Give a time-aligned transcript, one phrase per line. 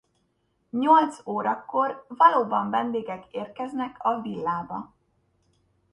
[0.69, 4.93] Nyolc órakor valóban vendégek érkeznek a villába.